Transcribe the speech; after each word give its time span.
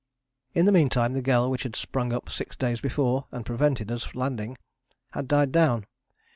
In 0.55 0.65
the 0.65 0.71
meantime 0.71 1.11
the 1.11 1.21
gale 1.21 1.47
which 1.51 1.61
had 1.61 1.75
sprung 1.75 2.11
up 2.11 2.27
six 2.31 2.55
days 2.55 2.81
before 2.81 3.27
and 3.31 3.45
prevented 3.45 3.91
us 3.91 4.15
landing 4.15 4.57
had 5.11 5.27
died 5.27 5.51
down. 5.51 5.85